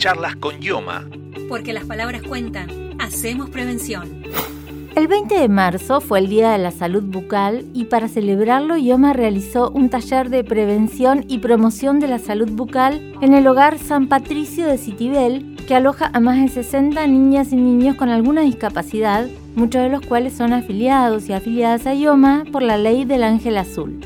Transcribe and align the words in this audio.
Charlas 0.00 0.34
con 0.36 0.60
Yoma. 0.60 1.04
Porque 1.46 1.74
las 1.74 1.84
palabras 1.84 2.22
cuentan. 2.22 2.70
Hacemos 2.98 3.50
prevención. 3.50 4.22
El 4.96 5.08
20 5.08 5.38
de 5.38 5.48
marzo 5.50 6.00
fue 6.00 6.20
el 6.20 6.30
Día 6.30 6.52
de 6.52 6.58
la 6.58 6.70
Salud 6.70 7.02
Bucal 7.02 7.66
y 7.74 7.84
para 7.84 8.08
celebrarlo 8.08 8.78
Yoma 8.78 9.12
realizó 9.12 9.70
un 9.70 9.90
taller 9.90 10.30
de 10.30 10.42
prevención 10.42 11.26
y 11.28 11.40
promoción 11.40 12.00
de 12.00 12.08
la 12.08 12.18
salud 12.18 12.48
bucal 12.50 13.12
en 13.20 13.34
el 13.34 13.46
hogar 13.46 13.78
San 13.78 14.08
Patricio 14.08 14.66
de 14.66 14.78
Citibel, 14.78 15.54
que 15.68 15.74
aloja 15.74 16.10
a 16.14 16.18
más 16.18 16.40
de 16.40 16.48
60 16.48 17.06
niñas 17.06 17.52
y 17.52 17.56
niños 17.56 17.96
con 17.96 18.08
alguna 18.08 18.40
discapacidad, 18.40 19.28
muchos 19.54 19.82
de 19.82 19.90
los 19.90 20.00
cuales 20.00 20.32
son 20.32 20.54
afiliados 20.54 21.28
y 21.28 21.34
afiliadas 21.34 21.86
a 21.86 21.92
Yoma 21.92 22.44
por 22.50 22.62
la 22.62 22.78
ley 22.78 23.04
del 23.04 23.22
Ángel 23.22 23.58
Azul. 23.58 24.00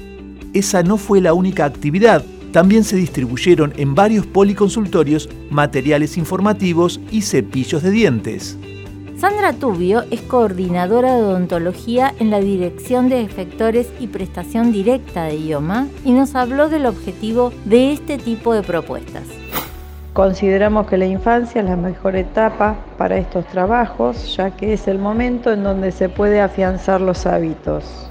Esa 0.54 0.82
no 0.82 0.96
fue 0.96 1.20
la 1.20 1.34
única 1.34 1.64
actividad. 1.64 2.24
También 2.54 2.84
se 2.84 2.94
distribuyeron 2.94 3.72
en 3.78 3.96
varios 3.96 4.26
policonsultorios 4.26 5.28
materiales 5.50 6.16
informativos 6.16 7.00
y 7.10 7.22
cepillos 7.22 7.82
de 7.82 7.90
dientes. 7.90 8.56
Sandra 9.18 9.54
Tubio 9.54 10.04
es 10.12 10.20
coordinadora 10.20 11.16
de 11.16 11.22
odontología 11.22 12.14
en 12.20 12.30
la 12.30 12.38
Dirección 12.38 13.08
de 13.08 13.22
Efectores 13.22 13.88
y 13.98 14.06
Prestación 14.06 14.70
Directa 14.70 15.24
de 15.24 15.36
IOMA 15.36 15.88
y 16.04 16.12
nos 16.12 16.36
habló 16.36 16.68
del 16.68 16.86
objetivo 16.86 17.52
de 17.64 17.92
este 17.92 18.18
tipo 18.18 18.54
de 18.54 18.62
propuestas. 18.62 19.24
Consideramos 20.12 20.86
que 20.86 20.96
la 20.96 21.06
infancia 21.06 21.60
es 21.60 21.68
la 21.68 21.74
mejor 21.74 22.14
etapa 22.14 22.76
para 22.96 23.18
estos 23.18 23.44
trabajos, 23.48 24.36
ya 24.36 24.52
que 24.52 24.74
es 24.74 24.86
el 24.86 25.00
momento 25.00 25.52
en 25.52 25.64
donde 25.64 25.90
se 25.90 26.08
puede 26.08 26.40
afianzar 26.40 27.00
los 27.00 27.26
hábitos. 27.26 28.08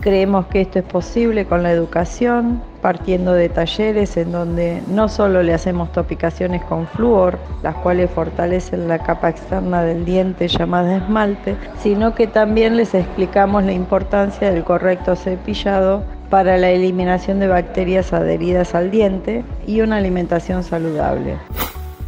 Creemos 0.00 0.44
que 0.48 0.60
esto 0.60 0.78
es 0.78 0.84
posible 0.84 1.46
con 1.46 1.62
la 1.62 1.72
educación, 1.72 2.60
partiendo 2.80 3.32
de 3.32 3.48
talleres 3.48 4.16
en 4.16 4.32
donde 4.32 4.82
no 4.88 5.08
solo 5.08 5.42
le 5.42 5.54
hacemos 5.54 5.92
topicaciones 5.92 6.62
con 6.64 6.86
flúor, 6.86 7.38
las 7.62 7.74
cuales 7.76 8.10
fortalecen 8.10 8.88
la 8.88 8.98
capa 8.98 9.28
externa 9.28 9.82
del 9.82 10.04
diente 10.04 10.48
llamada 10.48 10.96
esmalte, 10.96 11.56
sino 11.82 12.14
que 12.14 12.26
también 12.26 12.76
les 12.76 12.94
explicamos 12.94 13.64
la 13.64 13.72
importancia 13.72 14.50
del 14.50 14.64
correcto 14.64 15.16
cepillado 15.16 16.02
para 16.30 16.56
la 16.58 16.70
eliminación 16.70 17.40
de 17.40 17.48
bacterias 17.48 18.12
adheridas 18.12 18.74
al 18.74 18.90
diente 18.90 19.44
y 19.66 19.80
una 19.80 19.96
alimentación 19.96 20.62
saludable. 20.62 21.36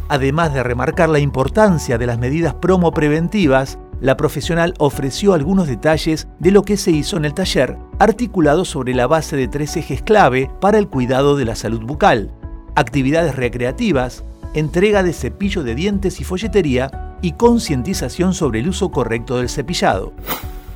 Además 0.09 0.53
de 0.53 0.61
remarcar 0.61 1.07
la 1.07 1.19
importancia 1.19 1.97
de 1.97 2.05
las 2.05 2.19
medidas 2.19 2.53
promo 2.53 2.91
preventivas, 2.91 3.79
la 4.01 4.17
profesional 4.17 4.73
ofreció 4.79 5.33
algunos 5.33 5.67
detalles 5.67 6.27
de 6.39 6.51
lo 6.51 6.63
que 6.63 6.75
se 6.75 6.91
hizo 6.91 7.17
en 7.17 7.25
el 7.25 7.35
taller, 7.35 7.77
articulado 7.99 8.65
sobre 8.65 8.95
la 8.95 9.07
base 9.07 9.37
de 9.37 9.47
tres 9.47 9.77
ejes 9.77 10.01
clave 10.01 10.49
para 10.59 10.79
el 10.79 10.87
cuidado 10.87 11.37
de 11.37 11.45
la 11.45 11.55
salud 11.55 11.81
bucal, 11.83 12.31
actividades 12.75 13.35
recreativas, 13.35 14.23
entrega 14.55 15.03
de 15.03 15.13
cepillo 15.13 15.63
de 15.63 15.75
dientes 15.75 16.19
y 16.19 16.23
folletería 16.23 17.15
y 17.21 17.33
concientización 17.33 18.33
sobre 18.33 18.59
el 18.59 18.69
uso 18.69 18.89
correcto 18.89 19.37
del 19.37 19.49
cepillado. 19.49 20.13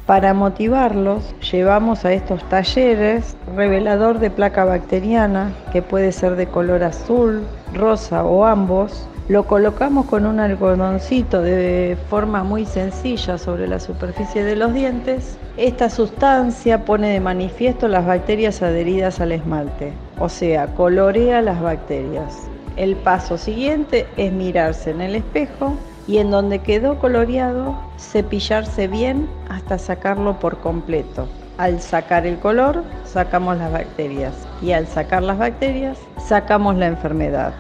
Para 0.06 0.36
motivarlos, 0.36 1.34
llevamos 1.52 2.06
a 2.06 2.14
estos 2.14 2.48
talleres 2.48 3.36
revelador 3.56 4.20
de 4.20 4.30
placa 4.30 4.64
bacteriana, 4.64 5.52
que 5.74 5.82
puede 5.82 6.12
ser 6.12 6.36
de 6.36 6.46
color 6.46 6.84
azul, 6.84 7.42
rosa 7.74 8.24
o 8.24 8.46
ambos, 8.46 9.08
lo 9.28 9.48
colocamos 9.48 10.06
con 10.06 10.28
un 10.28 10.40
algodoncito 10.40 11.42
de 11.42 11.98
forma 12.10 12.44
muy 12.44 12.66
sencilla 12.66 13.40
sobre 13.40 13.68
la 13.68 13.80
superficie 13.80 14.44
de 14.44 14.56
los 14.56 14.74
dientes. 14.74 15.38
Esta 15.58 15.90
sustancia 15.90 16.86
pone 16.86 17.10
de 17.10 17.20
manifiesto 17.20 17.88
las 17.88 18.06
bacterias 18.06 18.62
adheridas 18.62 19.20
al 19.22 19.32
esmalte, 19.32 19.94
o 20.20 20.30
sea, 20.30 20.68
colorea 20.68 21.42
las 21.42 21.60
bacterias. 21.60 22.48
El 22.78 22.96
paso 22.98 23.38
siguiente 23.38 24.06
es 24.18 24.32
mirarse 24.32 24.92
en 24.92 25.02
el 25.02 25.16
espejo 25.16 25.74
y 26.08 26.18
en 26.18 26.30
donde 26.30 26.60
quedó 26.60 27.00
coloreado, 27.00 27.76
cepillarse 27.98 28.88
bien 28.88 29.28
hasta 29.50 29.80
sacarlo 29.80 30.40
por 30.40 30.60
completo. 30.60 31.28
Al 31.58 31.82
sacar 31.82 32.28
el 32.28 32.38
color, 32.38 32.84
sacamos 33.06 33.58
las 33.58 33.72
bacterias 33.72 34.34
y 34.62 34.74
al 34.74 34.86
sacar 34.88 35.24
las 35.24 35.38
bacterias, 35.38 35.98
sacamos 36.20 36.76
la 36.76 36.88
enfermedad. 36.88 37.54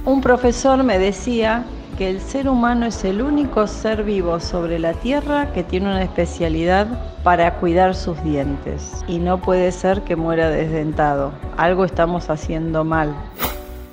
Un 0.04 0.20
profesor 0.20 0.84
me 0.84 1.00
decía 1.00 1.64
que 1.98 2.08
el 2.08 2.20
ser 2.20 2.48
humano 2.48 2.86
es 2.86 3.02
el 3.02 3.20
único 3.20 3.66
ser 3.66 4.04
vivo 4.04 4.38
sobre 4.38 4.78
la 4.78 4.92
Tierra 4.92 5.52
que 5.52 5.64
tiene 5.64 5.86
una 5.86 6.04
especialidad 6.04 6.86
para 7.24 7.54
cuidar 7.54 7.96
sus 7.96 8.22
dientes 8.22 9.04
y 9.08 9.18
no 9.18 9.38
puede 9.38 9.72
ser 9.72 10.02
que 10.02 10.14
muera 10.14 10.50
desdentado. 10.50 11.32
Algo 11.56 11.84
estamos 11.84 12.30
haciendo 12.30 12.84
mal. 12.84 13.12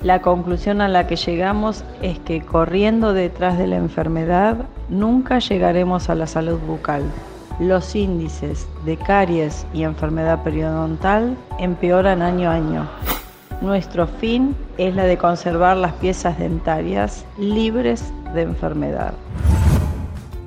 La 0.04 0.22
conclusión 0.22 0.80
a 0.80 0.86
la 0.86 1.08
que 1.08 1.16
llegamos 1.16 1.82
es 2.02 2.20
que 2.20 2.40
corriendo 2.40 3.14
detrás 3.14 3.58
de 3.58 3.66
la 3.66 3.78
enfermedad 3.78 4.58
nunca 4.88 5.38
llegaremos 5.38 6.10
a 6.10 6.14
la 6.14 6.26
salud 6.26 6.58
bucal. 6.60 7.02
Los 7.60 7.94
índices 7.94 8.66
de 8.84 8.96
caries 8.96 9.66
y 9.72 9.84
enfermedad 9.84 10.42
periodontal 10.42 11.36
empeoran 11.58 12.22
año 12.22 12.50
a 12.50 12.54
año. 12.54 12.88
Nuestro 13.60 14.06
fin 14.06 14.56
es 14.76 14.94
la 14.94 15.04
de 15.04 15.16
conservar 15.16 15.76
las 15.76 15.92
piezas 15.94 16.38
dentarias 16.38 17.24
libres 17.38 18.02
de 18.34 18.42
enfermedad. 18.42 19.14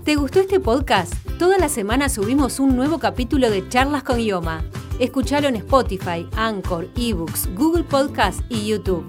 ¿Te 0.04 0.16
gustó 0.16 0.40
este 0.40 0.60
podcast? 0.60 1.14
Toda 1.40 1.58
la 1.58 1.70
semana 1.70 2.10
subimos 2.10 2.60
un 2.60 2.76
nuevo 2.76 3.00
capítulo 3.00 3.50
de 3.50 3.68
Charlas 3.70 4.04
con 4.04 4.20
Ioma. 4.20 4.64
Escuchalo 5.00 5.48
en 5.48 5.56
Spotify, 5.56 6.28
Anchor, 6.36 6.88
eBooks, 6.96 7.50
Google 7.56 7.84
Podcast 7.84 8.42
y 8.50 8.68
YouTube. 8.68 9.06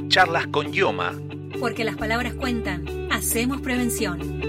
Charlas 0.08 0.48
con 0.48 0.72
Yoma. 0.72 1.12
Porque 1.60 1.84
las 1.84 1.96
palabras 1.96 2.34
cuentan, 2.34 3.08
hacemos 3.10 3.60
prevención. 3.60 4.47